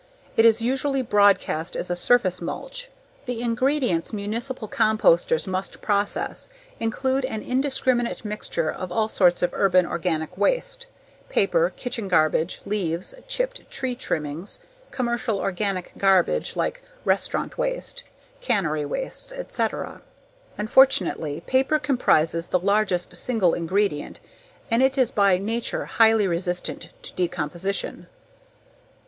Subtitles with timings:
[0.35, 2.89] It is usually broadcast as a surface mulch.
[3.27, 9.85] The ingredients municipal composters must process include an indiscriminate mixture of all sorts of urban
[9.85, 10.87] organic waste:
[11.29, 14.57] paper, kitchen garbage, leaves, chipped tree trimmings,
[14.89, 18.03] commercial organic garbage like restaurant waste,
[18.39, 20.01] cannery wastes, etc.
[20.57, 24.19] Unfortunately, paper comprises the largest single ingredient
[24.71, 28.07] and it is by nature highly resistant to decomposition.